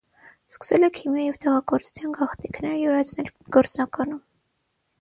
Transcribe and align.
Սկսել 0.53 0.85
է 0.87 0.89
քիմիայի 0.95 1.25
և 1.27 1.37
դեղագործության 1.43 2.17
գաղտնիքները 2.17 2.81
յուրացնել 2.81 3.31
գործնականում։ 3.59 4.21